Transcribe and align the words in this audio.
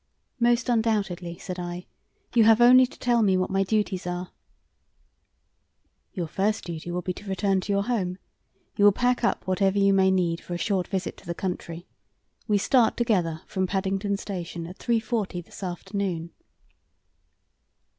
"Most 0.39 0.67
undoubtedly," 0.67 1.37
said 1.37 1.59
I. 1.59 1.85
"You 2.33 2.43
have 2.45 2.59
only 2.59 2.87
to 2.87 2.97
tell 2.97 3.21
me 3.21 3.37
what 3.37 3.51
my 3.51 3.61
duties 3.61 4.07
are." 4.07 4.31
"Your 6.13 6.25
first 6.25 6.63
duty 6.63 6.89
will 6.89 7.03
be 7.03 7.13
to 7.13 7.29
return 7.29 7.61
to 7.61 7.71
your 7.71 7.83
home. 7.83 8.17
You 8.75 8.85
will 8.85 8.91
pack 8.93 9.23
up 9.23 9.45
whatever 9.45 9.77
you 9.77 9.93
may 9.93 10.09
need 10.09 10.41
for 10.41 10.55
a 10.55 10.57
short 10.57 10.87
visit 10.87 11.17
to 11.17 11.27
the 11.27 11.35
country. 11.35 11.85
We 12.47 12.57
start 12.57 12.97
together 12.97 13.43
from 13.45 13.67
Paddington 13.67 14.17
Station 14.17 14.65
at 14.65 14.79
3:40 14.79 15.45
this 15.45 15.61
afternoon." 15.61 16.31